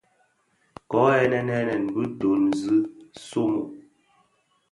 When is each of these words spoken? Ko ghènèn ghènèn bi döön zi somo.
Ko 0.89 0.99
ghènèn 1.13 1.47
ghènèn 1.55 1.83
bi 1.93 2.03
döön 2.19 2.43
zi 2.59 2.75
somo. 3.27 3.63